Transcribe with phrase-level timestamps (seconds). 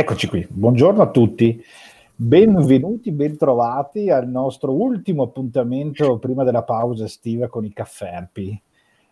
[0.00, 1.62] Eccoci qui, buongiorno a tutti,
[2.16, 8.58] benvenuti, bentrovati al nostro ultimo appuntamento prima della pausa estiva con i cafferpi.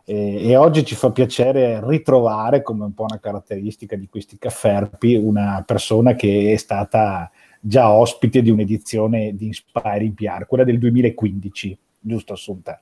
[0.07, 5.15] E, e oggi ci fa piacere ritrovare, come un po' una caratteristica di questi cafferpi,
[5.15, 11.79] una persona che è stata già ospite di un'edizione di Inspiring PR, quella del 2015,
[12.01, 12.81] giusto Assunta?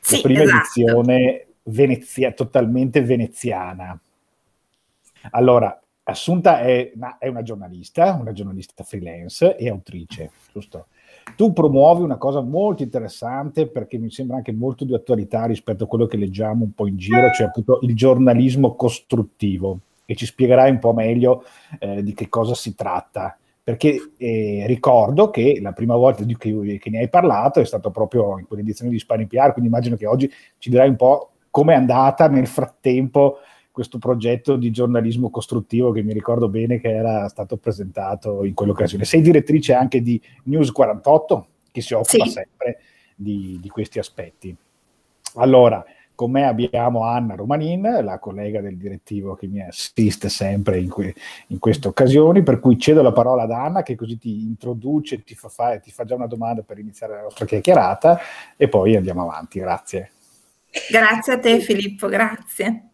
[0.00, 0.56] Sì, La prima esatto.
[0.56, 4.00] edizione venezia, totalmente veneziana.
[5.32, 10.86] Allora, Assunta è una, è una, giornalista, una giornalista freelance e autrice, giusto?
[11.36, 15.86] Tu promuovi una cosa molto interessante perché mi sembra anche molto di attualità rispetto a
[15.86, 20.72] quello che leggiamo un po' in giro, cioè appunto il giornalismo costruttivo e ci spiegherai
[20.72, 21.44] un po' meglio
[21.78, 23.36] eh, di che cosa si tratta.
[23.62, 27.92] Perché eh, ricordo che la prima volta di, che, che, ne hai parlato è stato
[27.92, 31.74] proprio in quell'edizione di Spani PR, quindi immagino che oggi ci dirai un po' com'è
[31.74, 33.38] andata nel frattempo
[33.72, 39.04] questo progetto di giornalismo costruttivo che mi ricordo bene che era stato presentato in quell'occasione.
[39.04, 42.30] Sei direttrice anche di News 48, che si occupa Sì.
[42.30, 42.80] sempre
[43.16, 44.54] di, di questi aspetti.
[45.36, 45.82] Allora,
[46.14, 51.14] con me abbiamo Anna Romanin, la collega del direttivo che mi assiste sempre in, que-
[51.48, 55.34] in queste occasioni, per cui cedo la parola ad Anna che così ti introduce, ti
[55.34, 58.20] fa, fare, ti fa già una domanda per iniziare la nostra chiacchierata
[58.56, 59.58] e poi andiamo avanti.
[59.58, 60.10] Grazie.
[60.90, 62.91] Grazie a te Filippo, grazie.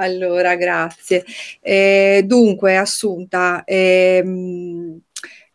[0.00, 1.24] Allora, grazie.
[1.60, 4.98] Eh, dunque, Assunta, ehm,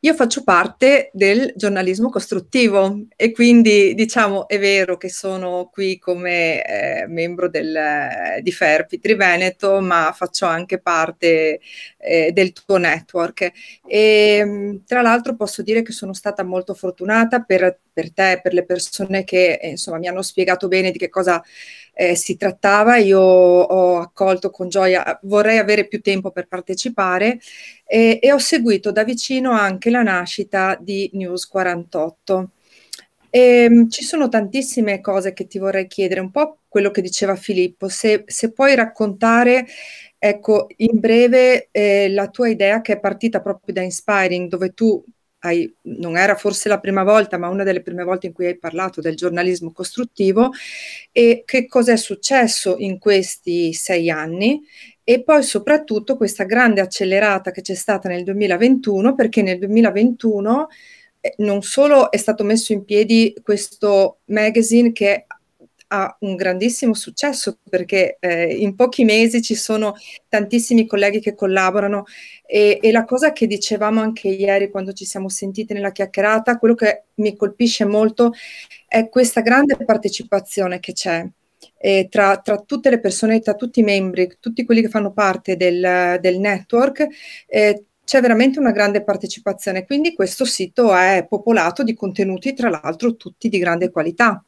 [0.02, 6.64] io faccio parte del giornalismo costruttivo e quindi diciamo è vero che sono qui come
[6.64, 11.60] eh, membro del, di Ferpi Triveneto, ma faccio anche parte
[11.98, 13.52] eh, del tuo network.
[13.88, 18.66] E tra l'altro posso dire che sono stata molto fortunata per, per te, per le
[18.66, 21.42] persone che eh, insomma mi hanno spiegato bene di che cosa
[21.94, 27.40] eh, si trattava, io ho accolto con gioia, vorrei avere più tempo per partecipare
[27.86, 32.52] e, e ho seguito da vicino anche la nascita di News 48.
[33.30, 37.36] E, mh, ci sono tantissime cose che ti vorrei chiedere, un po' quello che diceva
[37.36, 39.66] Filippo, se, se puoi raccontare,
[40.18, 45.04] ecco, in breve eh, la tua idea che è partita proprio da Inspiring, dove tu
[45.46, 48.58] hai, non era forse la prima volta, ma una delle prime volte in cui hai
[48.58, 50.52] parlato del giornalismo costruttivo.
[51.12, 54.62] E che cosa è successo in questi sei anni?
[55.04, 60.68] E poi soprattutto questa grande accelerata che c'è stata nel 2021, perché nel 2021
[61.22, 65.26] eh, non solo è stato messo in piedi questo magazine che
[65.88, 69.96] ha un grandissimo successo perché eh, in pochi mesi ci sono
[70.28, 72.06] tantissimi colleghi che collaborano
[72.46, 76.76] e, e, la cosa che dicevamo anche ieri quando ci siamo sentiti nella chiacchierata, quello
[76.76, 78.34] che mi colpisce molto
[78.88, 81.26] è questa grande partecipazione che c'è.
[81.78, 85.56] Eh, tra, tra, tutte le persone, tra tutti i membri, tutti quelli che fanno parte
[85.56, 87.08] del, del network,
[87.48, 89.86] eh, c'è veramente una grande partecipazione.
[89.86, 94.44] Quindi questo sito è popolato di contenuti, tra l'altro, tutti di grande qualità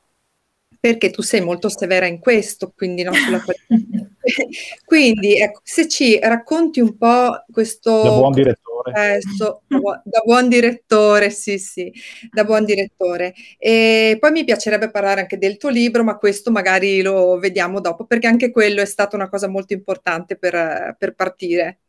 [0.87, 3.43] perché tu sei molto severa in questo, quindi no, sulla
[4.85, 11.29] quindi ecco, se ci racconti un po' questo da buon direttore, processo, da buon direttore,
[11.29, 11.91] sì, sì,
[12.31, 13.33] da buon direttore.
[13.57, 18.05] E poi mi piacerebbe parlare anche del tuo libro, ma questo magari lo vediamo dopo,
[18.05, 21.79] perché anche quello è stata una cosa molto importante per, per partire.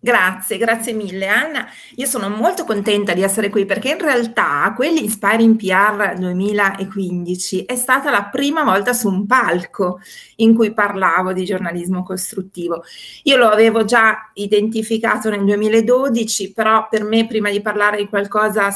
[0.00, 1.66] Grazie, grazie mille Anna.
[1.96, 8.08] Io sono molto contenta di essere qui perché in realtà quell'Inspiring PR 2015 è stata
[8.08, 9.98] la prima volta su un palco
[10.36, 12.84] in cui parlavo di giornalismo costruttivo.
[13.24, 18.70] Io lo avevo già identificato nel 2012, però per me prima di parlare di qualcosa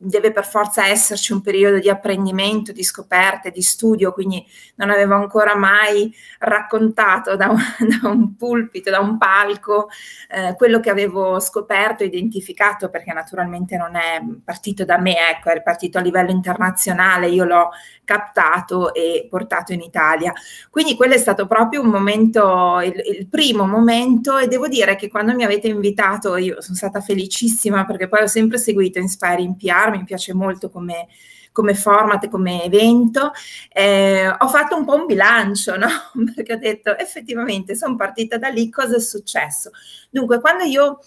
[0.00, 5.14] deve per forza esserci un periodo di apprendimento, di scoperte, di studio, quindi non avevo
[5.14, 7.58] ancora mai raccontato da un,
[8.00, 9.88] da un pulpito, da un palco,
[10.30, 15.62] eh, quello che avevo scoperto, identificato, perché naturalmente non è partito da me, ecco, è
[15.62, 17.70] partito a livello internazionale, io l'ho
[18.04, 20.32] captato e portato in Italia.
[20.70, 25.08] Quindi quello è stato proprio un momento, il, il primo momento e devo dire che
[25.08, 29.87] quando mi avete invitato io sono stata felicissima perché poi ho sempre seguito Inspiring PR
[29.90, 31.08] mi piace molto come,
[31.52, 33.32] come format e come evento.
[33.70, 35.88] Eh, ho fatto un po' un bilancio, no?
[36.34, 39.70] Perché ho detto effettivamente sono partita da lì, cosa è successo?
[40.10, 40.98] Dunque, quando io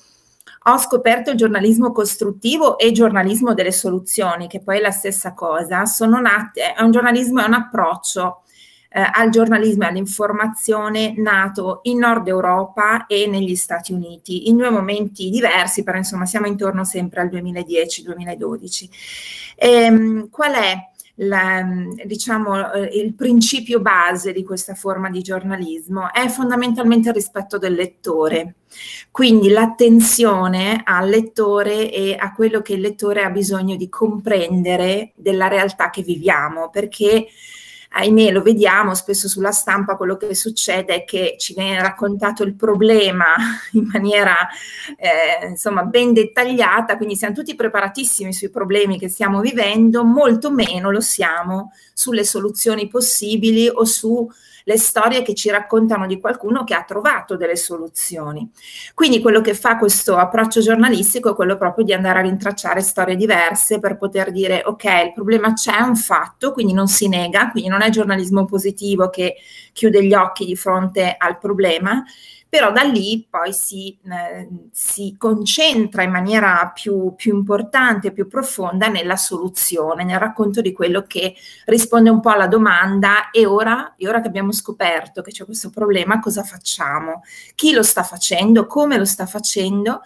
[0.64, 5.34] ho scoperto il giornalismo costruttivo e il giornalismo delle soluzioni, che poi è la stessa
[5.34, 8.42] cosa, sono nate, è un giornalismo, è un approccio
[8.94, 14.70] eh, al giornalismo e all'informazione nato in Nord Europa e negli Stati Uniti, in due
[14.70, 18.90] momenti diversi, però insomma siamo intorno sempre al 2010-2012.
[19.56, 21.66] Ehm, qual è la,
[22.06, 27.74] diciamo, eh, il principio base di questa forma di giornalismo è fondamentalmente il rispetto del
[27.74, 28.56] lettore.
[29.12, 35.48] Quindi l'attenzione al lettore e a quello che il lettore ha bisogno di comprendere della
[35.48, 37.28] realtà che viviamo, perché
[37.94, 42.56] ahimè lo vediamo spesso sulla stampa, quello che succede è che ci viene raccontato il
[42.56, 43.36] problema
[43.74, 44.48] in maniera
[44.98, 50.90] eh, insomma ben dettagliata, quindi siamo tutti preparatissimi sui problemi che stiamo vivendo, molto meno
[50.90, 54.30] lo siamo sulle soluzioni possibili o su
[54.64, 58.50] le storie che ci raccontano di qualcuno che ha trovato delle soluzioni.
[58.94, 63.16] Quindi quello che fa questo approccio giornalistico è quello proprio di andare a rintracciare storie
[63.16, 67.50] diverse per poter dire ok, il problema c'è, è un fatto, quindi non si nega,
[67.52, 69.36] quindi non è giornalismo positivo che
[69.74, 72.04] chiude gli occhi di fronte al problema
[72.52, 78.90] però da lì poi si, eh, si concentra in maniera più, più, importante, più profonda
[78.90, 81.34] nella soluzione, nel racconto di quello che
[81.68, 85.70] risponde un po' alla domanda e ora, e ora che abbiamo scoperto che c'è questo
[85.70, 87.24] problema, cosa facciamo?
[87.56, 88.68] Chi lo sta facendo?
[88.68, 90.02] Come lo sta facendo?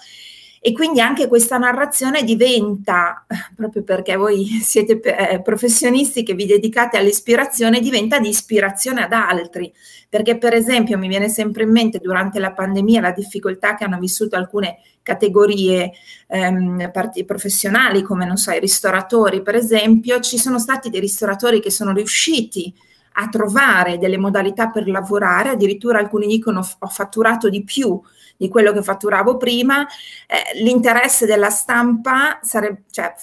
[0.68, 3.24] E quindi anche questa narrazione diventa,
[3.56, 9.72] proprio perché voi siete eh, professionisti che vi dedicate all'ispirazione, diventa di ispirazione ad altri.
[10.10, 14.00] Perché per esempio mi viene sempre in mente durante la pandemia la difficoltà che hanno
[14.00, 15.92] vissuto alcune categorie
[16.26, 16.90] ehm,
[17.28, 21.92] professionali, come non so, i ristoratori per esempio, ci sono stati dei ristoratori che sono
[21.94, 22.74] riusciti
[23.18, 28.02] a trovare delle modalità per lavorare, addirittura alcuni dicono ho fatturato di più
[28.38, 29.86] di quello che fatturavo prima,
[30.28, 33.14] eh, l'interesse della stampa sarebbe, cioè,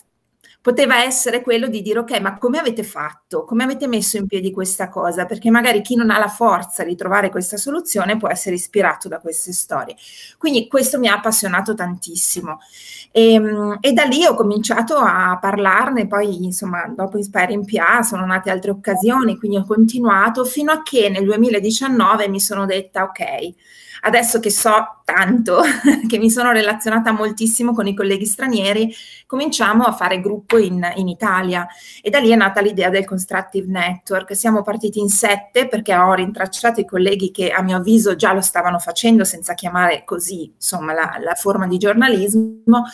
[0.62, 3.44] poteva essere quello di dire ok, ma come avete fatto?
[3.44, 5.26] Come avete messo in piedi questa cosa?
[5.26, 9.18] Perché magari chi non ha la forza di trovare questa soluzione può essere ispirato da
[9.18, 9.96] queste storie.
[10.38, 12.60] Quindi questo mi ha appassionato tantissimo.
[13.12, 18.02] E, ehm, e da lì ho cominciato a parlarne, poi insomma dopo Inspire in PA
[18.02, 23.04] sono nate altre occasioni, quindi ho continuato fino a che nel 2019 mi sono detta
[23.04, 23.54] ok,
[24.04, 25.60] Adesso che so tanto,
[26.08, 28.92] che mi sono relazionata moltissimo con i colleghi stranieri,
[29.26, 31.68] cominciamo a fare gruppo in, in Italia
[32.02, 34.34] e da lì è nata l'idea del Constructive Network.
[34.34, 38.40] Siamo partiti in sette perché ho rintracciato i colleghi che a mio avviso già lo
[38.40, 42.84] stavano facendo senza chiamare così, insomma, la, la forma di giornalismo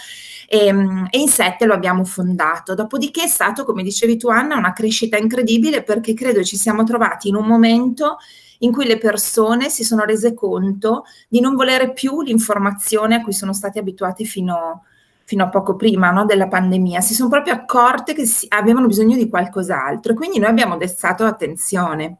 [0.48, 0.68] e,
[1.10, 2.74] e in sette lo abbiamo fondato.
[2.74, 7.28] Dopodiché è stato, come dicevi tu Anna, una crescita incredibile perché credo ci siamo trovati
[7.28, 8.16] in un momento
[8.60, 13.32] in cui le persone si sono rese conto di non volere più l'informazione a cui
[13.32, 14.84] sono stati abituati fino,
[15.24, 19.16] fino a poco prima no, della pandemia, si sono proprio accorte che si, avevano bisogno
[19.16, 22.18] di qualcos'altro quindi noi abbiamo destato attenzione.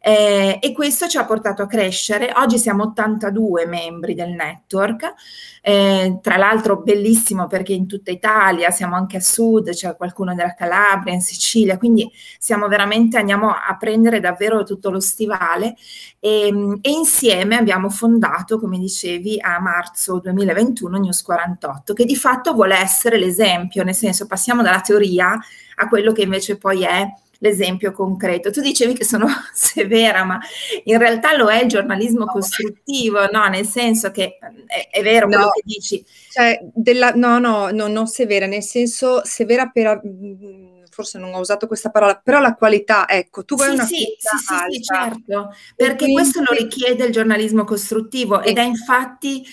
[0.00, 2.32] Eh, e questo ci ha portato a crescere.
[2.36, 5.14] Oggi siamo 82 membri del network,
[5.62, 10.54] eh, tra l'altro bellissimo perché in tutta Italia, siamo anche a sud, c'è qualcuno della
[10.54, 12.08] Calabria, in Sicilia, quindi
[12.38, 15.74] siamo veramente, andiamo a prendere davvero tutto lo stivale
[16.20, 22.52] e, e insieme abbiamo fondato, come dicevi, a marzo 2021 News 48, che di fatto
[22.52, 25.36] vuole essere l'esempio, nel senso passiamo dalla teoria
[25.78, 27.06] a quello che invece poi è
[27.38, 28.50] l'esempio concreto.
[28.50, 30.38] Tu dicevi che sono severa, ma
[30.84, 33.46] in realtà lo è il giornalismo costruttivo, no?
[33.48, 36.04] Nel senso che è, è vero quello che dici.
[36.30, 41.40] Cioè, della, no, no, no, non severa, nel senso severa per mm, forse non ho
[41.40, 44.36] usato questa parola, però la qualità, ecco, tu vuoi sì, una sì, sì,
[44.70, 46.14] sì, certo, perché quindi...
[46.14, 48.70] questo lo richiede il giornalismo costruttivo ed è ecco.
[48.70, 49.44] infatti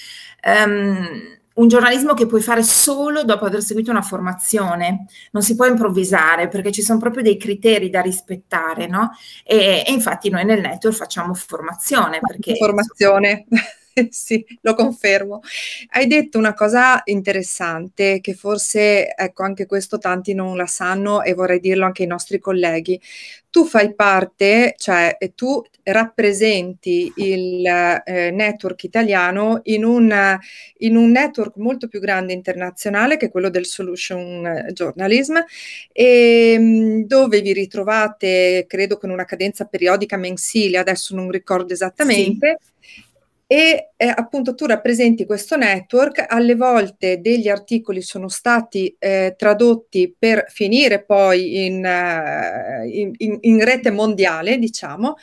[0.45, 5.65] um, un giornalismo che puoi fare solo dopo aver seguito una formazione, non si può
[5.65, 9.11] improvvisare perché ci sono proprio dei criteri da rispettare, no?
[9.43, 12.19] E, e infatti noi nel network facciamo formazione.
[12.19, 13.45] Perché, formazione.
[14.09, 15.41] sì, lo confermo.
[15.89, 21.33] Hai detto una cosa interessante che forse, ecco, anche questo tanti non la sanno e
[21.33, 22.99] vorrei dirlo anche ai nostri colleghi.
[23.49, 30.39] Tu fai parte, cioè tu rappresenti il eh, network italiano in un,
[30.77, 35.37] in un, network molto più grande internazionale che è quello del Solution Journalism,
[35.91, 42.57] e, ehm, dove vi ritrovate, credo, con una cadenza periodica mensile, adesso non ricordo esattamente.
[42.59, 43.11] Sì
[43.45, 50.15] e eh, appunto tu rappresenti questo network, alle volte degli articoli sono stati eh, tradotti
[50.17, 55.15] per finire poi in, uh, in, in, rete mondiale, diciamo,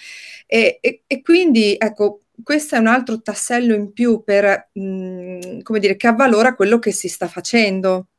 [0.47, 5.61] e, e, e, quindi ecco, questo è un altro tassello in più per, mh, mm,
[5.63, 8.10] come dire, che avvalora quello che si sta facendo.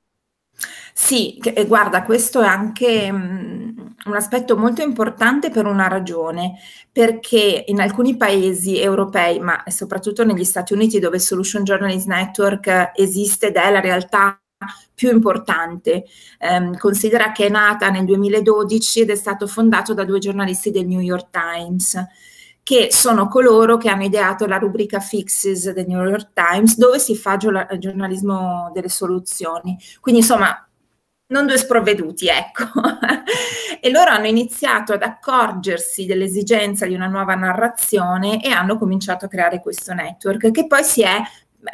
[0.94, 6.54] Sì, che, guarda, questo è anche mh, un aspetto molto importante per una ragione,
[6.92, 13.48] perché in alcuni paesi europei, ma soprattutto negli Stati Uniti dove Solution Journalist Network esiste
[13.48, 14.40] ed è la realtà
[14.94, 16.06] più importante.
[16.40, 20.88] Eh, considera che è nata nel 2012 ed è stato fondato da due giornalisti del
[20.88, 21.98] New York Times
[22.64, 27.16] che sono coloro che hanno ideato la rubrica Fixes del New York Times, dove si
[27.16, 29.78] fa giornalismo delle soluzioni.
[30.00, 30.64] Quindi, insomma,
[31.32, 32.64] non due sprovveduti, ecco.
[33.80, 39.28] e loro hanno iniziato ad accorgersi dell'esigenza di una nuova narrazione e hanno cominciato a
[39.28, 41.20] creare questo network che poi si è,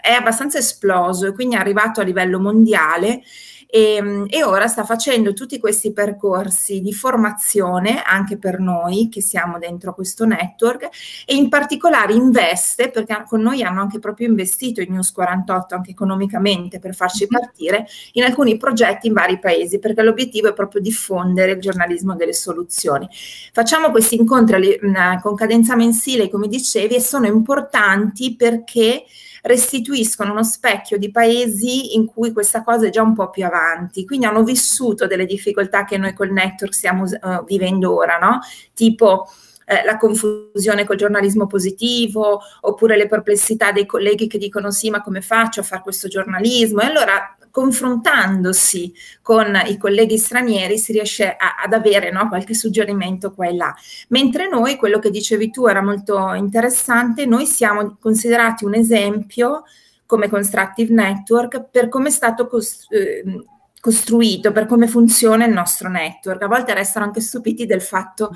[0.02, 3.22] è abbastanza esploso e quindi è arrivato a livello mondiale
[3.70, 9.22] e, ehm, e, ora sta facendo tutti questi percorsi di formazione anche per noi che
[9.22, 10.90] siamo dentro questo network
[11.26, 15.92] e in particolare investe, perché con noi hanno anche proprio investito in News 48 anche
[15.92, 17.42] economicamente per farci mm-hmm.
[17.42, 22.34] partire in alcuni progetti in vari paesi, perché l'obiettivo è proprio diffondere il giornalismo delle
[22.34, 23.08] soluzioni.
[23.52, 24.80] Facciamo questi incontri
[25.22, 29.04] con cadenza mensile, come dicevi, e sono importanti perché
[29.44, 34.06] restituiscono uno specchio di paesi in cui questa cosa è già un po' più avanti,
[34.06, 38.40] quindi hanno vissuto delle difficoltà che noi col network stiamo uh, vivendo ora, no?
[38.74, 39.28] Tipo
[39.70, 45.02] eh, la confusione col giornalismo positivo, oppure le perplessità dei colleghi che dicono sì, ma
[45.02, 46.82] come faccio a fare questo giornalismo?
[46.82, 53.34] E allora confrontandosi con i colleghi stranieri si riesce a, ad avere no, qualche suggerimento
[53.34, 53.76] qua e là.
[54.10, 59.64] Mentre noi, quello che dicevi tu era molto interessante, noi siamo considerati un esempio
[60.06, 63.44] come Constructive Network per come è stato costru- ehm,
[63.82, 66.42] costruito, per come funziona il nostro network.
[66.42, 68.32] A volte restano anche stupiti del fatto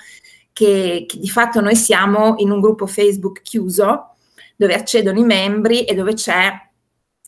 [0.53, 4.15] che, che di fatto noi siamo in un gruppo Facebook chiuso
[4.55, 6.51] dove accedono i membri e dove c'è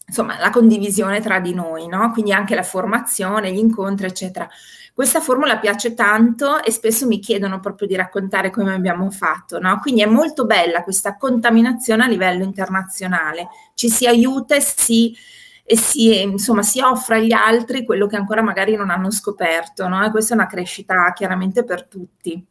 [0.06, 2.12] insomma, la condivisione tra di noi, no?
[2.12, 4.48] Quindi anche la formazione, gli incontri, eccetera.
[4.94, 9.80] Questa formula piace tanto e spesso mi chiedono proprio di raccontare come abbiamo fatto, no?
[9.80, 15.15] Quindi è molto bella questa contaminazione a livello internazionale, ci si aiuta e si,
[15.63, 20.06] e si, insomma, si offre agli altri quello che ancora magari non hanno scoperto, no?
[20.06, 22.46] E questa è una crescita chiaramente per tutti.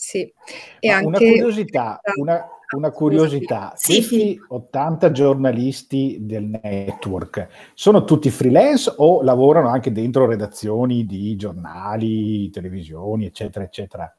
[0.00, 0.32] Sì,
[0.78, 1.06] e anche...
[1.06, 4.40] una curiosità, una, una curiosità, sì, questi sì.
[4.48, 13.26] 80 giornalisti del network sono tutti freelance o lavorano anche dentro redazioni di giornali, televisioni,
[13.26, 14.17] eccetera, eccetera?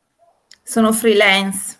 [0.70, 1.80] Sono freelance.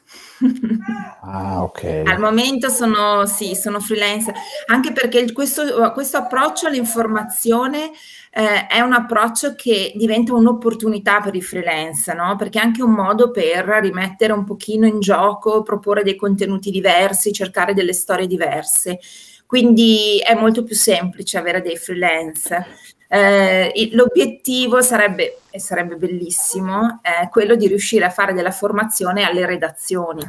[1.22, 2.04] Ah, ok.
[2.06, 4.34] Al momento sono, sì, sono freelance,
[4.66, 7.92] anche perché questo, questo approccio all'informazione
[8.32, 12.36] eh, è un approccio che diventa un'opportunità per i freelance, no?
[12.36, 17.32] Perché è anche un modo per rimettere un pochino in gioco, proporre dei contenuti diversi,
[17.32, 18.98] cercare delle storie diverse.
[19.46, 22.66] Quindi è molto più semplice avere dei freelance.
[23.12, 29.48] Eh, l'obiettivo sarebbe, e sarebbe bellissimo, eh, quello di riuscire a fare della formazione alle
[29.48, 30.22] redazioni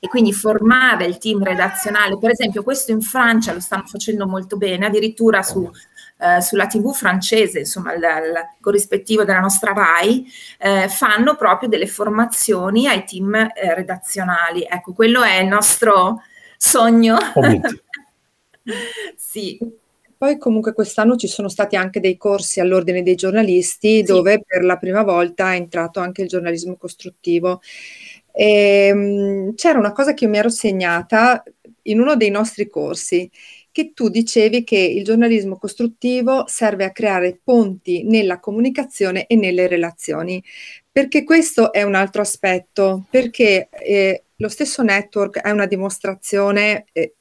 [0.00, 2.18] e quindi formare il team redazionale.
[2.18, 5.70] Per esempio, questo in Francia lo stanno facendo molto bene, addirittura su,
[6.18, 10.26] eh, sulla TV francese, insomma, il, il corrispettivo della nostra RAI,
[10.58, 14.66] eh, fanno proprio delle formazioni ai team eh, redazionali.
[14.68, 16.20] Ecco, quello è il nostro
[16.58, 17.16] sogno.
[19.16, 19.82] sì.
[20.24, 24.02] Poi comunque quest'anno ci sono stati anche dei corsi all'ordine dei giornalisti sì.
[24.04, 27.60] dove per la prima volta è entrato anche il giornalismo costruttivo.
[28.32, 31.42] E, um, c'era una cosa che mi ero segnata
[31.82, 33.30] in uno dei nostri corsi,
[33.70, 39.66] che tu dicevi che il giornalismo costruttivo serve a creare ponti nella comunicazione e nelle
[39.66, 40.42] relazioni,
[40.90, 47.16] perché questo è un altro aspetto, perché eh, lo stesso network è una dimostrazione eh,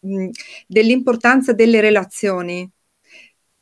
[0.66, 2.72] dell'importanza delle relazioni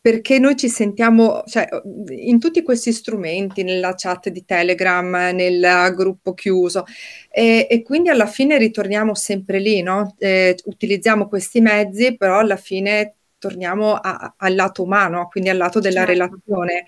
[0.02, 1.68] perché noi ci sentiamo, cioè,
[2.10, 6.86] in tutti questi strumenti, nella chat di Telegram, nel gruppo chiuso,
[7.30, 10.16] e, e quindi alla fine ritorniamo sempre lì, no?
[10.18, 15.80] Eh, utilizziamo questi mezzi, però alla fine torniamo a, al lato umano, quindi al lato
[15.80, 16.12] della certo.
[16.12, 16.86] relazione,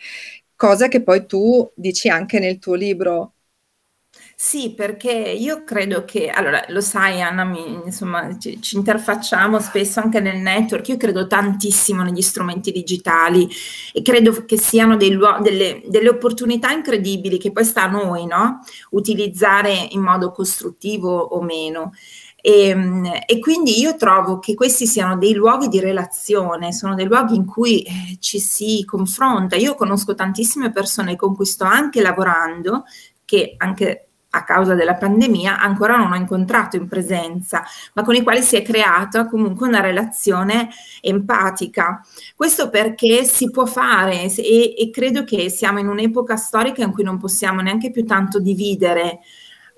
[0.55, 3.33] cosa che poi tu dici anche nel tuo libro.
[4.46, 10.02] Sì, perché io credo che, allora lo sai Anna, mi, insomma ci, ci, interfacciamo spesso
[10.02, 13.50] anche nel network, io credo tantissimo negli strumenti digitali
[13.94, 18.60] e credo che siano dei delle, delle, opportunità incredibili che poi sta a noi no?
[18.90, 21.94] utilizzare in modo costruttivo o meno.
[22.42, 27.06] E, ehm, e, quindi io trovo che questi siano dei luoghi di relazione, sono dei
[27.06, 29.56] luoghi in cui eh, ci si confronta.
[29.56, 32.84] Io conosco tantissime persone con cui sto anche lavorando,
[33.24, 37.63] che anche a causa della pandemia ancora non ho incontrato in presenza,
[37.94, 40.70] ma con i quali si è creata comunque una relazione
[41.02, 42.02] empatica.
[42.36, 47.04] Questo perché si può fare e, e credo che siamo in un'epoca storica in cui
[47.04, 49.20] non possiamo neanche più tanto dividere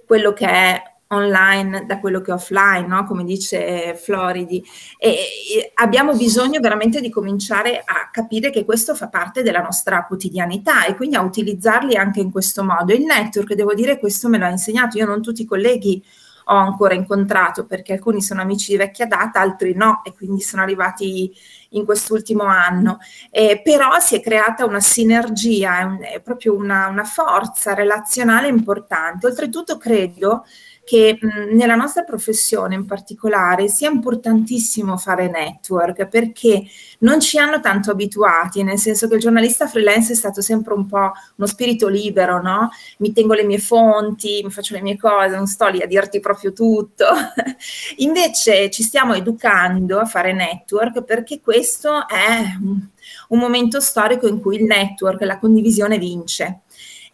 [0.06, 3.06] quello che è online da quello che offline, no?
[3.06, 4.64] come dice Floridi.
[4.98, 10.86] E, abbiamo bisogno veramente di cominciare a capire che questo fa parte della nostra quotidianità
[10.86, 12.94] e quindi a utilizzarli anche in questo modo.
[12.94, 14.98] Il network, devo dire, questo me l'ha insegnato.
[14.98, 16.04] Io non tutti i colleghi
[16.48, 20.62] ho ancora incontrato perché alcuni sono amici di vecchia data, altri no e quindi sono
[20.62, 21.34] arrivati
[21.70, 23.00] in quest'ultimo anno.
[23.32, 29.26] Eh, però si è creata una sinergia, un, proprio una, una forza relazionale importante.
[29.28, 30.46] Oltretutto credo
[30.86, 36.64] che mh, nella nostra professione in particolare sia importantissimo fare network perché
[37.00, 40.86] non ci hanno tanto abituati, nel senso che il giornalista freelance è stato sempre un
[40.86, 42.70] po' uno spirito libero, no?
[43.00, 46.20] Mi tengo le mie fonti, mi faccio le mie cose, non sto lì a dirti
[46.20, 47.06] proprio tutto.
[47.98, 54.58] Invece ci stiamo educando a fare network perché questo è un, momento storico in cui
[54.58, 56.62] il network, la condivisione vince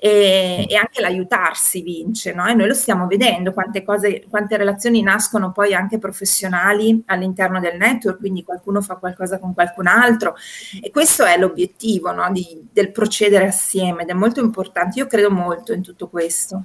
[0.03, 2.47] e, e anche l'aiutarsi vince, no?
[2.47, 7.77] E noi lo stiamo vedendo, quante cose, quante relazioni nascono poi anche professionali all'interno del
[7.77, 10.33] network, quindi qualcuno fa qualcosa con qualcun altro
[10.81, 12.31] e questo è l'obiettivo no?
[12.31, 16.63] Di, del procedere assieme ed è molto importante, io credo molto in tutto questo.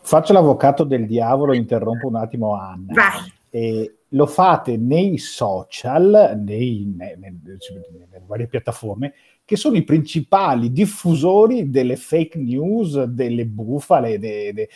[0.00, 2.92] Faccio l'avvocato del diavolo, interrompo un attimo Anna.
[2.92, 3.32] Vai.
[3.50, 7.58] E lo fate nei social, nei, nei, nelle,
[7.90, 9.14] nelle varie piattaforme,
[9.46, 14.68] che sono i principali diffusori delle fake news, delle bufale, de, de,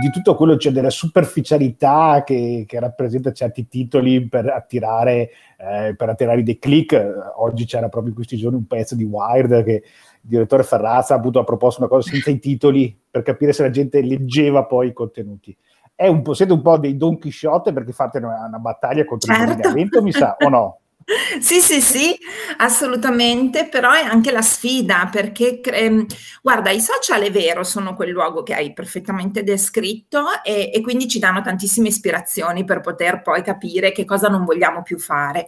[0.00, 6.08] di tutto quello, cioè della superficialità che, che rappresenta certi titoli per attirare, eh, per
[6.08, 6.96] attirare dei click.
[7.36, 9.82] Oggi c'era proprio in questi giorni un pezzo di Wired che il
[10.30, 14.00] direttore Ferrazza ha appunto proposto una cosa senza i titoli per capire se la gente
[14.00, 15.54] leggeva poi i contenuti.
[15.94, 19.32] È un po', siete un po' dei Don Quixote perché fate una, una battaglia contro
[19.32, 19.50] certo.
[19.50, 20.78] il miglioramento, mi sa, o no?
[21.38, 22.16] Sì, sì, sì,
[22.58, 26.06] assolutamente, però è anche la sfida perché, ehm,
[26.40, 31.06] guarda, i social è vero, sono quel luogo che hai perfettamente descritto e, e quindi
[31.06, 35.46] ci danno tantissime ispirazioni per poter poi capire che cosa non vogliamo più fare.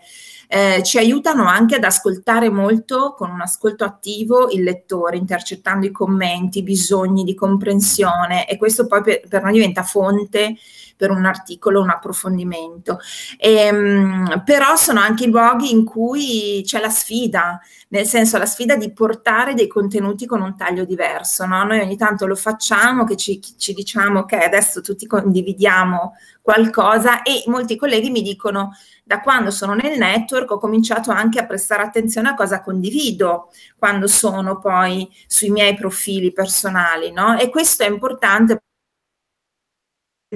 [0.49, 5.91] Eh, ci aiutano anche ad ascoltare molto con un ascolto attivo il lettore, intercettando i
[5.91, 10.55] commenti, i bisogni di comprensione e questo poi per, per noi diventa fonte
[10.97, 12.99] per un articolo, un approfondimento.
[13.39, 18.77] E, ehm, però sono anche luoghi in cui c'è la sfida, nel senso la sfida
[18.77, 21.47] di portare dei contenuti con un taglio diverso.
[21.47, 21.65] No?
[21.65, 27.43] Noi ogni tanto lo facciamo, che ci, ci diciamo che adesso tutti condividiamo qualcosa e
[27.47, 32.29] molti colleghi mi dicono da quando sono nel network ho cominciato anche a prestare attenzione
[32.29, 37.39] a cosa condivido quando sono poi sui miei profili personali, no?
[37.39, 38.66] E questo è importante.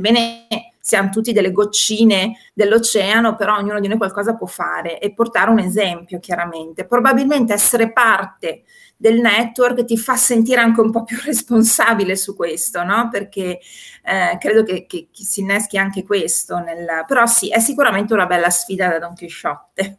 [0.01, 0.47] Bene,
[0.81, 5.59] siamo tutti delle goccine dell'oceano, però ognuno di noi qualcosa può fare e portare un
[5.59, 6.87] esempio, chiaramente.
[6.87, 8.63] Probabilmente essere parte
[8.97, 13.09] del network ti fa sentire anche un po' più responsabile su questo, no?
[13.11, 13.61] Perché
[14.03, 16.59] eh, credo che, che, che, si inneschi anche questo.
[16.59, 17.05] Nel...
[17.07, 19.99] Però sì, è sicuramente una bella sfida da Don Quixote.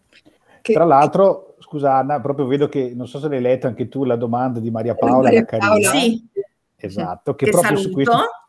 [0.62, 0.74] Che...
[0.74, 4.16] Tra l'altro, scusa Anna, proprio vedo che, non so se l'hai letto anche tu, la
[4.16, 5.24] domanda di Maria Paola.
[5.30, 5.90] Maria Paola.
[5.90, 6.28] Sì.
[6.76, 7.88] Esatto, che, che proprio saluto.
[7.88, 8.41] su questo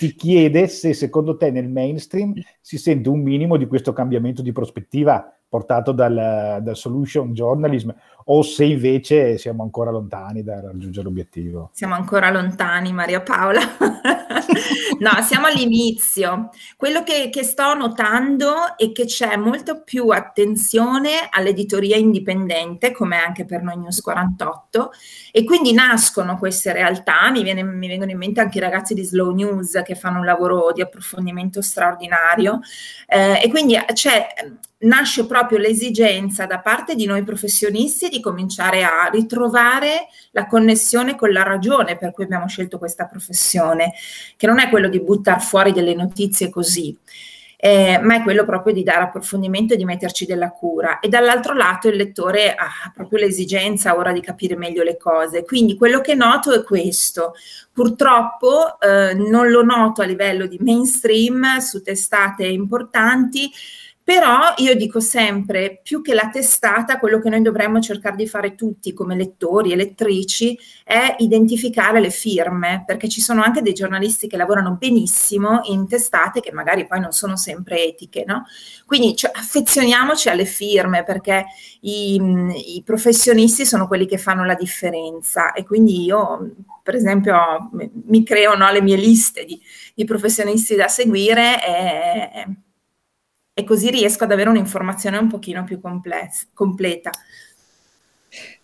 [0.00, 2.32] ti chiede se secondo te nel mainstream
[2.62, 7.90] si sente un minimo di questo cambiamento di prospettiva portato dal, dal, solution journalism
[8.32, 11.70] o se invece siamo ancora lontani da raggiungere l'obiettivo.
[11.72, 13.60] Siamo ancora lontani, Maria Paola.
[15.00, 16.50] no, siamo all'inizio.
[16.76, 23.44] Quello che, che, sto notando è che c'è molto più attenzione all'editoria indipendente, come anche
[23.44, 24.92] per noi News 48,
[25.32, 27.30] e quindi nascono queste realtà.
[27.32, 30.24] Mi, viene, mi vengono in mente anche i ragazzi di Slow News che fanno un
[30.24, 32.60] lavoro di approfondimento straordinario.
[33.08, 33.76] Eh, e quindi
[34.80, 41.32] nasce proprio l'esigenza da parte di noi professionisti di cominciare a ritrovare la connessione con
[41.32, 43.92] la ragione per cui abbiamo scelto questa professione,
[44.36, 46.96] che non è quello di buttare fuori delle notizie così,
[47.62, 50.98] eh, ma è quello proprio di dare approfondimento e di metterci della cura.
[50.98, 55.44] E dall'altro lato il lettore ha proprio l'esigenza ora di capire meglio le cose.
[55.44, 57.34] Quindi quello che noto è questo.
[57.70, 63.50] Purtroppo eh, non lo noto a livello di mainstream su testate importanti,
[64.10, 68.56] però io dico sempre, più che la testata, quello che noi dovremmo cercare di fare
[68.56, 74.26] tutti come lettori e lettrici è identificare le firme, perché ci sono anche dei giornalisti
[74.26, 78.46] che lavorano benissimo in testate che magari poi non sono sempre etiche, no?
[78.84, 81.44] Quindi cioè, affezioniamoci alle firme, perché
[81.82, 82.16] i,
[82.74, 86.50] i, professionisti sono quelli che fanno la differenza e quindi io,
[86.82, 87.70] per esempio,
[88.06, 89.56] mi creo no, le mie liste di,
[89.94, 92.46] di professionisti da seguire e
[93.60, 97.10] e così riesco ad avere un'informazione un pochino più complessa, completa.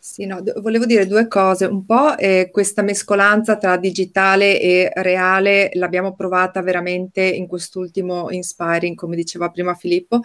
[0.09, 1.65] Sì, no, volevo dire due cose.
[1.65, 8.95] Un po' eh, questa mescolanza tra digitale e reale l'abbiamo provata veramente in quest'ultimo Inspiring,
[8.95, 10.21] come diceva prima Filippo,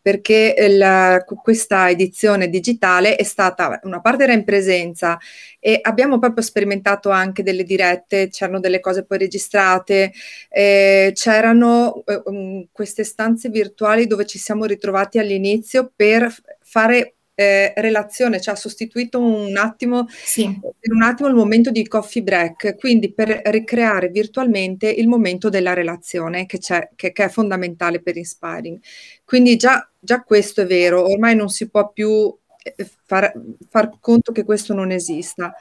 [0.00, 5.18] perché la, questa edizione digitale è stata, una parte era in presenza
[5.58, 10.12] e abbiamo proprio sperimentato anche delle dirette, c'erano delle cose poi registrate,
[10.48, 18.40] eh, c'erano eh, queste stanze virtuali dove ci siamo ritrovati all'inizio per fare eh, relazione,
[18.40, 20.58] cioè ha sostituito un attimo, sì.
[20.60, 25.72] per un attimo il momento di coffee break, quindi per ricreare virtualmente il momento della
[25.72, 28.78] relazione che, c'è, che, che è fondamentale per Inspiring.
[29.24, 33.32] Quindi già, già, questo è vero, ormai non si può più eh, far,
[33.68, 35.54] far conto che questo non esista.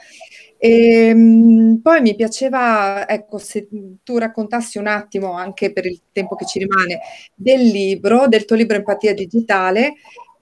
[0.57, 3.67] E, ehm, poi mi piaceva, ecco, se
[4.03, 6.99] tu raccontassi un attimo, anche per il tempo che ci rimane,
[7.35, 9.95] del libro, del tuo libro Empatia Digitale,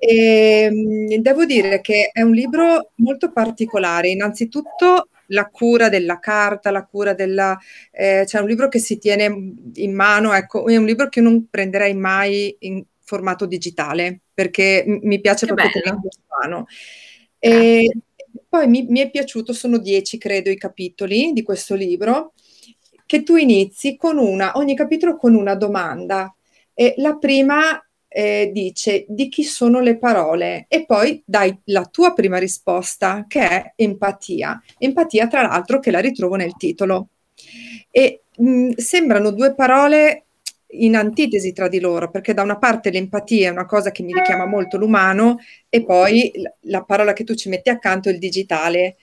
[0.03, 4.09] e, ehm, devo dire che è un libro molto particolare.
[4.09, 7.55] Innanzitutto la cura della carta, la cura della...
[7.91, 9.25] Eh, c'è un libro che si tiene
[9.75, 15.21] in mano, ecco, è un libro che non prenderei mai in formato digitale perché mi
[15.21, 16.65] piace che proprio tenerlo in mano.
[17.37, 17.91] E
[18.49, 22.33] poi mi, mi, è piaciuto, sono dieci credo i capitoli di questo libro,
[23.05, 26.33] che tu inizi con una, ogni capitolo con una domanda.
[26.73, 27.79] E la prima
[28.13, 33.39] eh, dice di chi sono le parole e poi dai la tua prima risposta che
[33.39, 34.61] è empatia.
[34.77, 37.07] Empatia tra l'altro che la ritrovo nel titolo.
[37.89, 40.25] E mh, sembrano due parole
[40.73, 44.13] in antitesi tra di loro, perché da una parte l'empatia è una cosa che mi
[44.13, 45.37] richiama molto l'umano
[45.69, 48.97] e poi la parola che tu ci metti accanto è il digitale.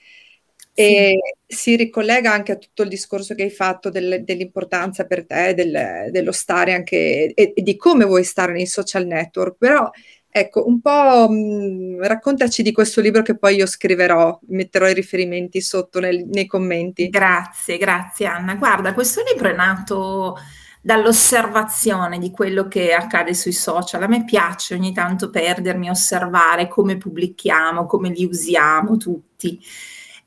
[0.73, 1.55] E sì.
[1.55, 6.09] si ricollega anche a tutto il discorso che hai fatto del, dell'importanza per te del,
[6.11, 9.55] dello stare anche e, e, di come vuoi stare nei social network.
[9.57, 9.89] Però
[10.31, 14.93] ecco, un po' mh, mm, raccontaci di questo libro che poi io scriverò, metterò i
[14.93, 17.09] riferimenti sotto nel, nei commenti.
[17.09, 18.55] Grazie, grazie Anna.
[18.55, 20.37] Guarda, questo libro è nato
[20.81, 24.03] dall'osservazione di quello che accade sui social.
[24.03, 29.59] A me piace ogni tanto perdermi, osservare come pubblichiamo, come li usiamo tutti.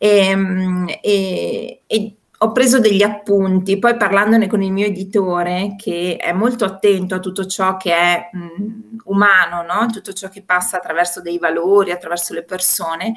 [0.03, 6.17] E, ehm, e, e ho preso degli appunti, poi parlandone con il mio editore che
[6.17, 9.87] è molto attento a tutto ciò che è mh, umano, no?
[9.93, 13.15] tutto ciò che passa attraverso dei valori, attraverso le persone,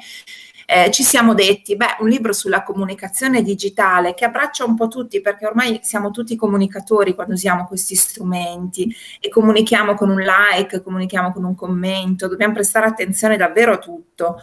[0.64, 5.20] eh, ci siamo detti, beh, un libro sulla comunicazione digitale che abbraccia un po' tutti,
[5.20, 11.32] perché ormai siamo tutti comunicatori quando usiamo questi strumenti e comunichiamo con un like, comunichiamo
[11.32, 14.36] con un commento, dobbiamo prestare attenzione davvero a tutto.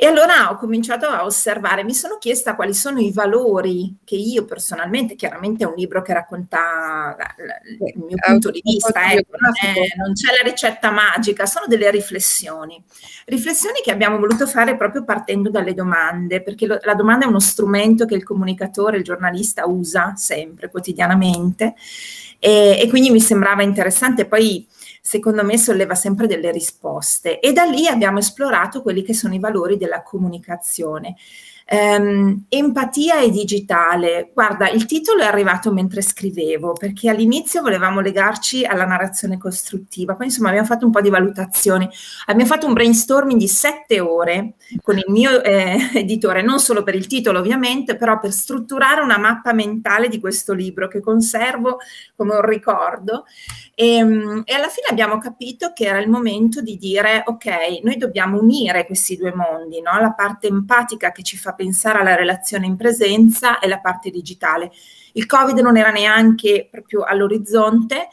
[0.00, 4.44] E allora ho cominciato a osservare, mi sono chiesta quali sono i valori che io
[4.44, 7.16] personalmente, chiaramente è un libro che racconta
[7.84, 11.90] il mio punto di vista, ecco, non, è, non, c'è la ricetta magica, sono delle
[11.90, 12.80] riflessioni.
[13.24, 17.40] Riflessioni che abbiamo voluto fare proprio partendo dalle domande, perché lo, la domanda è uno
[17.40, 21.74] strumento che il comunicatore, il giornalista usa sempre, quotidianamente,
[22.38, 24.26] e, e quindi mi sembrava interessante.
[24.26, 24.64] Poi
[25.00, 29.38] secondo me solleva sempre delle risposte e da lì abbiamo esplorato quelli che sono i
[29.38, 31.16] valori della comunicazione.
[31.70, 34.30] Um, empatia e digitale.
[34.32, 40.26] Guarda, il titolo è arrivato mentre scrivevo, perché all'inizio volevamo legarci alla narrazione costruttiva, poi
[40.26, 41.86] insomma abbiamo fatto un po' di valutazioni,
[42.24, 46.94] abbiamo fatto un brainstorming di sette ore con il mio eh, editore, non solo per
[46.94, 51.80] il titolo ovviamente, però per strutturare una mappa mentale di questo libro che conservo
[52.16, 53.24] come un ricordo
[53.80, 57.96] e, ehm, e, alla fine abbiamo capito che era il momento di dire, ok, noi
[57.96, 59.96] dobbiamo unire questi due mondi, no?
[60.00, 64.72] la parte empatica che ci fa pensare alla relazione in presenza e la parte digitale.
[65.12, 68.08] Il Covid non era neanche proprio all'orizzonte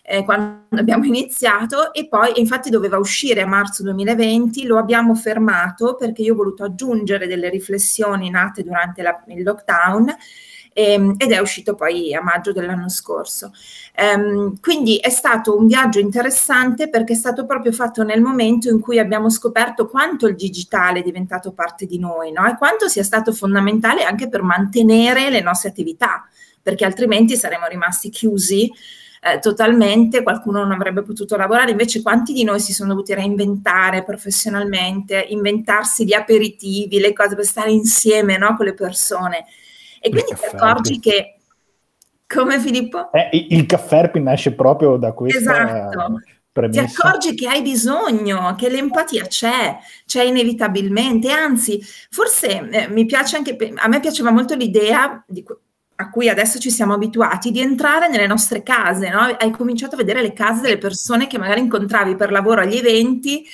[0.00, 5.96] eh, quando abbiamo iniziato e poi infatti doveva uscire a marzo 2020, lo abbiamo fermato
[5.96, 10.16] perché io ho voluto aggiungere delle riflessioni nate durante la, il lockdown
[10.80, 13.52] ehm, ed è uscito poi a maggio dell'anno scorso.
[13.96, 18.80] Um, quindi è stato un viaggio interessante perché è stato proprio fatto nel momento in
[18.80, 22.46] cui abbiamo scoperto quanto il digitale è diventato parte di noi no?
[22.46, 26.26] e quanto sia stato fondamentale anche per mantenere le nostre attività,
[26.62, 28.72] perché altrimenti saremmo rimasti chiusi
[29.22, 34.02] eh, totalmente, qualcuno non avrebbe potuto lavorare, invece quanti di noi si sono dovuti reinventare
[34.02, 39.44] professionalmente, inventarsi gli aperitivi, le cose per stare insieme no, con le persone.
[40.00, 41.36] E quindi ti accorgi che
[42.26, 43.12] come Filippo?
[43.12, 45.38] Eh, il caffè nasce proprio da questo.
[45.38, 46.20] Esatto.
[46.52, 46.84] Premessa.
[46.84, 53.36] Ti accorgi che hai bisogno, che l'empatia c'è, c'è inevitabilmente, anzi, forse eh, mi piace
[53.36, 55.44] anche, a me piaceva molto l'idea di,
[55.96, 59.20] a cui adesso ci siamo abituati di entrare nelle nostre case, no?
[59.20, 63.44] Hai cominciato a vedere le case delle persone che magari incontravi per lavoro agli eventi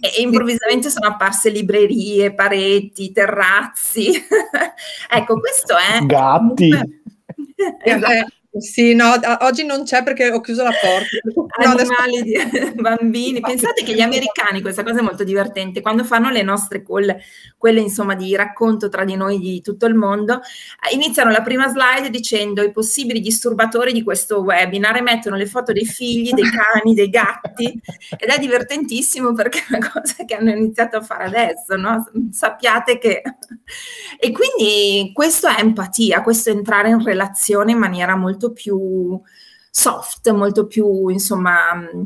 [0.00, 4.10] e improvvisamente sono apparse librerie, pareti, terrazzi.
[5.10, 6.04] ecco, questo è...
[6.04, 6.70] Gatti.
[7.84, 8.32] esatto.
[8.58, 11.18] Sì, no, oggi non c'è perché ho chiuso la porta.
[11.70, 12.34] Animali di
[12.74, 13.40] bambini.
[13.40, 17.14] Pensate che gli americani, questa cosa è molto divertente, quando fanno le nostre call,
[17.56, 20.40] quelle insomma di racconto tra di noi di tutto il mondo,
[20.92, 25.72] iniziano la prima slide dicendo i possibili disturbatori di questo webinar e mettono le foto
[25.72, 27.66] dei figli, dei cani, dei gatti
[28.18, 32.04] ed è divertentissimo perché è una cosa che hanno iniziato a fare adesso, no?
[32.32, 33.22] Sappiate che...
[34.18, 39.20] E quindi questo è empatia, questo è entrare in relazione in maniera molto molto più
[39.70, 42.04] soft, molto più, insomma, mm,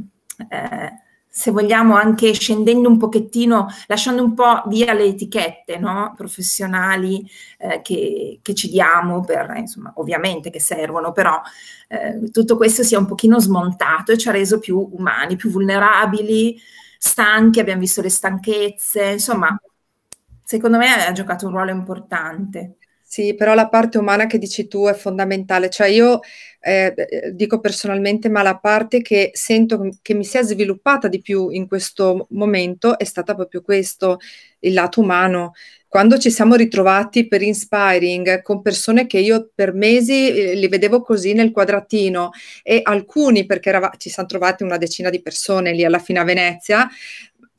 [0.49, 0.93] eh,
[1.29, 6.15] se vogliamo anche scendendo un pochettino, lasciando un po' via le etichette no?
[6.17, 11.41] professionali eh, che, che, ci diamo, per, insomma, ovviamente che servono, però
[11.89, 15.51] eh, tutto questo si è un pochino smontato e ci ha reso più umani, più
[15.51, 16.57] vulnerabili,
[16.99, 19.59] stanchi, abbiamo visto le stanchezze, insomma,
[20.45, 22.77] secondo me ha giocato un ruolo importante.
[23.15, 26.19] Sì, però la parte umana che dici tu è fondamentale, cioè io
[26.59, 31.21] eh, eh, dico personalmente, ma la parte che sento che mi si è sviluppata di
[31.21, 34.19] più in questo momento è stata proprio questo,
[34.61, 35.53] il lato umano.
[35.87, 41.01] Quando ci siamo ritrovati per Inspiring con persone che io per mesi eh, li vedevo
[41.01, 42.31] così nel quadratino
[42.65, 46.25] e alcuni, perché erava, ci siamo trovati una decina di persone lì alla fine a
[46.25, 46.89] Venezia,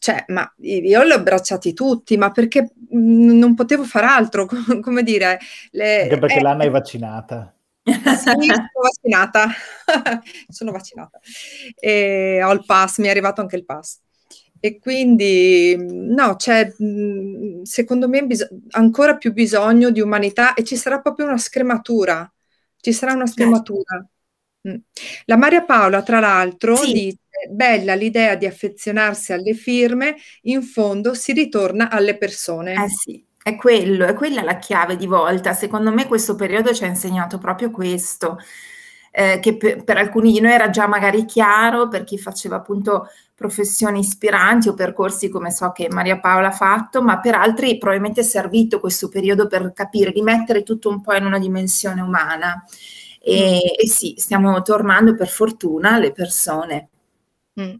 [0.06, 4.46] cioè, ma io li ho abbracciati tutti, ma perché mm, non potevo far altro,
[4.80, 5.40] come dire...
[5.72, 7.52] Le, Anche perché eh, l'Anna è vaccinata.
[7.82, 9.48] Sì, sono vaccinata,
[10.48, 11.20] sono vaccinata.
[11.74, 14.00] E ho il pass, mi è arrivato anche il pass.
[14.60, 20.76] E quindi, no, c'è mm, secondo me bis- ancora più bisogno di umanità e ci
[20.76, 22.32] sarà proprio una scrematura.
[22.78, 23.42] Ci sarà una certo.
[23.42, 24.08] scrematura.
[24.70, 24.76] Mm.
[25.26, 26.94] La Maria Paola, tra l'altro, sì.
[26.94, 27.18] dice
[27.50, 32.74] bella l'idea di affezionarsi alle firme, in fondo si ritorna alle persone.
[32.74, 35.54] Eh sì, è quello, è quella la chiave di volta.
[35.54, 38.40] Secondo me questo periodo ci ha insegnato proprio questo,
[39.12, 43.08] eh, che per, per, alcuni di noi era già magari chiaro, per chi faceva appunto
[43.36, 48.22] professioni ispiranti o percorsi come so che Maria Paola ha fatto, ma per altri probabilmente
[48.22, 52.66] è servito questo periodo per capire, di mettere tutto un po' in una dimensione umana.
[53.22, 53.84] E, mm.
[53.84, 56.90] e sì, stiamo tornando per fortuna alle persone.
[57.60, 57.76] Mm.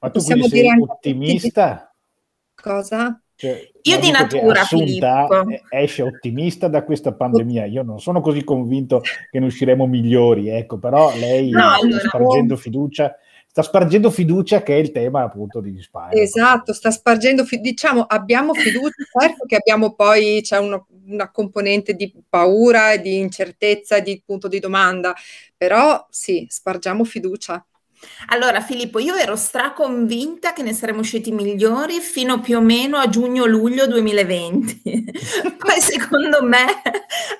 [0.00, 1.94] Ma tu Possiamo sei dire ottimista?
[2.54, 3.22] Cosa?
[3.34, 5.46] Cioè, io di natura, Filippo.
[5.70, 7.64] esce ottimista da questa pandemia.
[7.64, 12.00] Io non sono così convinto che ne usciremo migliori, ecco, però lei no, sta allora,
[12.00, 13.16] spargendo fiducia
[13.50, 16.20] sta spargendo fiducia che è il tema appunto di Spagna.
[16.20, 22.14] Esatto, sta spargendo, diciamo, abbiamo fiducia, certo che abbiamo poi, c'è una, una componente di
[22.28, 25.14] paura, di incertezza, di punto di domanda,
[25.56, 27.64] però sì, spargiamo fiducia.
[28.26, 33.08] Allora Filippo, io ero straconvinta che ne saremmo usciti migliori fino più o meno a
[33.08, 34.82] giugno-luglio 2020.
[35.58, 36.64] Poi secondo me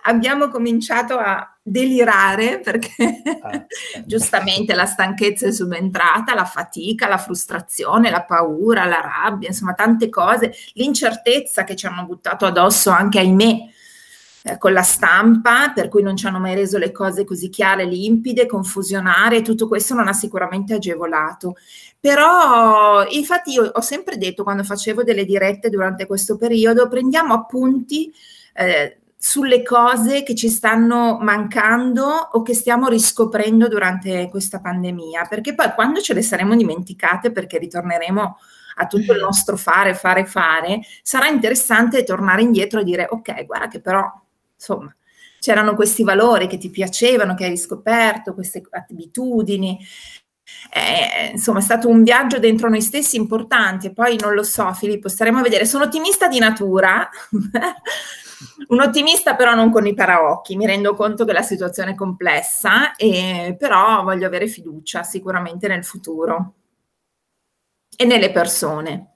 [0.05, 3.65] abbiamo cominciato a delirare perché ah.
[4.05, 10.09] giustamente la stanchezza è subentrata, la fatica, la frustrazione, la paura, la rabbia, insomma tante
[10.09, 13.69] cose, l'incertezza che ci hanno buttato addosso anche ahimè
[14.43, 17.85] eh, con la stampa, per cui non ci hanno mai reso le cose così chiare,
[17.85, 21.57] limpide, confusionare, tutto questo non ha sicuramente agevolato.
[21.99, 28.13] Però infatti io ho sempre detto quando facevo delle dirette durante questo periodo, prendiamo appunti
[28.55, 35.55] eh, sulle cose che ci stanno mancando o che stiamo riscoprendo durante questa pandemia, perché
[35.55, 38.39] poi quando ce le saremo dimenticate, perché ritorneremo
[38.77, 43.69] a tutto il nostro fare, fare, fare, sarà interessante tornare indietro e dire ok, guarda
[43.69, 44.11] che però
[44.61, 44.95] insomma,
[45.41, 49.79] c'erano questi valori che ti piacevano, che hai riscoperto, queste abitudini.
[50.73, 53.89] Eh, insomma, è stato un viaggio dentro noi stessi importante.
[53.89, 55.65] E poi non lo so, Filippo, staremo a vedere.
[55.65, 57.09] Sono ottimista di natura,
[58.69, 60.57] un ottimista però non con i paraocchi.
[60.57, 65.85] Mi rendo conto che la situazione è complessa, e, però voglio avere fiducia sicuramente nel
[65.85, 66.55] futuro
[67.97, 69.15] e nelle persone.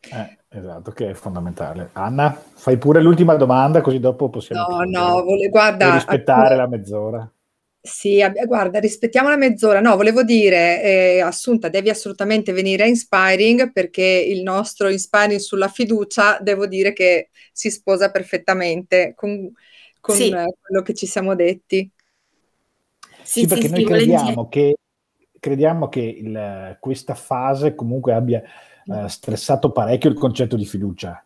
[0.00, 0.43] Eh.
[0.56, 1.90] Esatto, che è fondamentale.
[1.94, 4.84] Anna, fai pure l'ultima domanda, così dopo possiamo...
[4.84, 5.94] No, no, vole, guarda...
[5.94, 7.28] rispettare la mezz'ora.
[7.80, 9.80] Sì, guarda, rispettiamo la mezz'ora.
[9.80, 15.68] No, volevo dire, eh, Assunta, devi assolutamente venire a Inspiring perché il nostro Inspiring sulla
[15.68, 19.52] fiducia, devo dire che si sposa perfettamente con,
[20.00, 20.30] con sì.
[20.30, 21.90] quello che ci siamo detti.
[23.22, 24.76] Sì, sì perché sì, noi crediamo che,
[25.40, 28.42] crediamo che il, questa fase comunque abbia
[28.86, 31.24] eh, stressato parecchio il concetto di fiducia.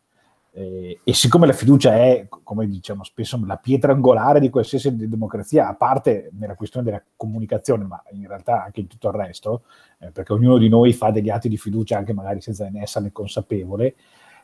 [0.51, 5.68] Eh, e siccome la fiducia è, come diciamo spesso, la pietra angolare di qualsiasi democrazia,
[5.68, 9.62] a parte nella questione della comunicazione, ma in realtà anche in tutto il resto,
[9.99, 13.12] eh, perché ognuno di noi fa degli atti di fiducia anche magari senza ne esserne
[13.12, 13.94] consapevole,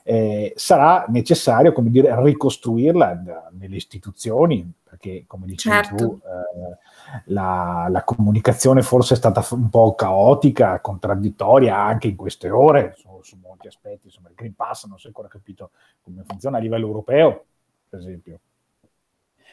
[0.07, 5.97] eh, sarà necessario, come dire, ricostruirla da, nelle istituzioni, perché come dicevi certo.
[5.97, 12.51] tu, eh, la, la, comunicazione forse è stata un po' caotica, contraddittoria anche in queste
[12.51, 15.71] ore su, su molti aspetti, insomma il Green Pass non si è ancora capito
[16.03, 17.45] come funziona a livello europeo,
[17.89, 18.39] per esempio.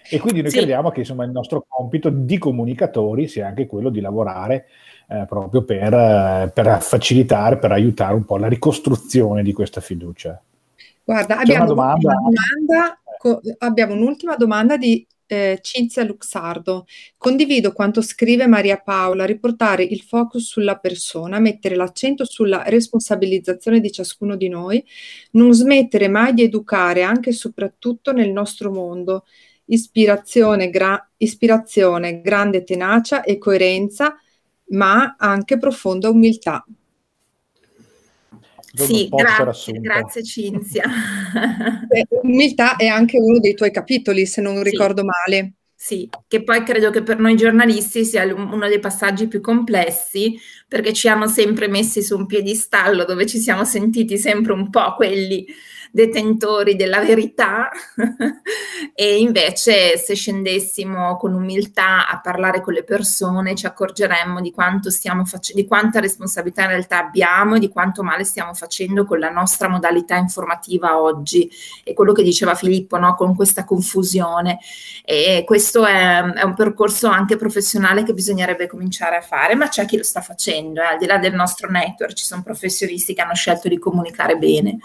[0.10, 0.58] E quindi noi sì.
[0.58, 4.68] crediamo che insomma, il nostro compito di comunicatori sia anche quello di lavorare
[5.12, 10.41] eh, proprio per, eh, per, facilitare, per aiutare un po' la ricostruzione di questa fiducia.
[11.04, 12.13] Guarda, abbiamo, domanda?
[12.13, 16.86] Domanda, co- abbiamo un'ultima domanda di eh, Cinzia Luxardo.
[17.17, 23.91] Condivido quanto scrive Maria Paola, riportare il focus sulla persona, mettere l'accento sulla responsabilizzazione di
[23.91, 24.84] ciascuno di noi,
[25.32, 29.26] non smettere mai di educare anche e soprattutto nel nostro mondo.
[29.65, 34.15] Ispirazione, gra- ispirazione, grande tenacia e coerenza,
[34.72, 36.66] ma anche profonda umiltà.
[38.74, 40.84] Sì, grazie, grazie Cinzia.
[42.24, 44.64] Umiltà è anche uno dei tuoi capitoli, se non sì.
[44.64, 45.54] ricordo male.
[45.76, 50.94] Sì, che poi credo che per noi giornalisti sia uno dei passaggi più complessi, perché
[50.94, 55.46] ci hanno sempre messi su un piedistallo dove ci siamo sentiti sempre un po' quelli
[55.91, 57.69] detentori della verità
[58.95, 64.89] e invece se scendessimo con umiltà a parlare con le persone ci accorgeremmo di quanto
[64.89, 69.19] stiamo facendo, di quanta responsabilità in realtà abbiamo e di quanto male stiamo facendo con
[69.19, 71.51] la nostra modalità informativa oggi
[71.84, 73.15] e quello che diceva Filippo, no?
[73.15, 74.60] con questa confusione
[75.04, 79.86] e questo è, è, un percorso anche professionale che bisognerebbe cominciare a fare, ma c'è
[79.86, 80.86] chi lo sta facendo, eh?
[80.86, 84.77] al di là del nostro network ci sono professionisti che hanno scelto di comunicare bene.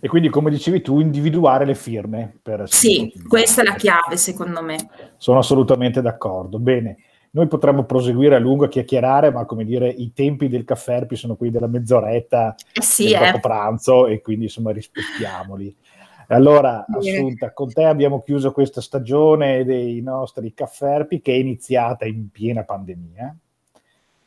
[0.00, 2.38] E quindi, come dicevi tu, individuare le firme.
[2.42, 4.76] Per sì, questa è la chiave, secondo me.
[5.18, 6.58] Sono assolutamente d'accordo.
[6.58, 6.96] Bene,
[7.32, 11.36] noi potremmo proseguire a lungo a chiacchierare, ma come dire, i tempi del caffè sono
[11.36, 13.40] quelli della mezz'oretta eh sì, dopo eh.
[13.40, 15.76] pranzo e quindi insomma rispettiamoli.
[16.28, 22.30] Allora, Assunta, con te abbiamo chiuso questa stagione dei nostri cafferpi che è iniziata in
[22.30, 23.36] piena pandemia.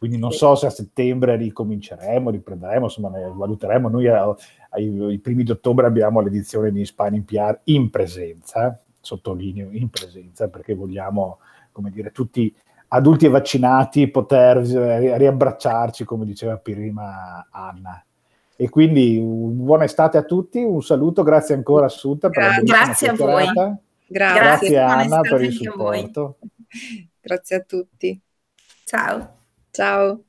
[0.03, 3.87] Quindi non so se a settembre ricominceremo, riprenderemo, insomma ne valuteremo.
[3.87, 10.49] Noi ai, primi di ottobre abbiamo l'edizione di Spine PR in presenza, sottolineo in presenza,
[10.49, 11.39] perché vogliamo,
[11.71, 12.53] come dire, tutti
[12.89, 18.03] adulti e vaccinati poter riabbracciarci, come diceva prima Anna.
[18.57, 23.13] E quindi buona estate a tutti, un saluto, grazie ancora Assunta per Gra- Grazie a
[23.13, 23.45] voi.
[23.45, 23.77] Grazie,
[24.09, 26.39] grazie Anna per il supporto.
[27.21, 28.21] Grazie a tutti.
[28.83, 29.41] Ciao.
[29.73, 30.25] Ciao.